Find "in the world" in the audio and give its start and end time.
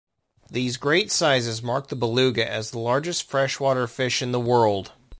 4.23-4.93